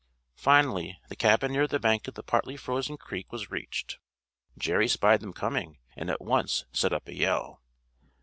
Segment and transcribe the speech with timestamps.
[0.35, 3.99] Finally the cabin near the bank of the partly frozen creek was reached.
[4.57, 7.61] Jerry spied them coming, and at once set up a yell.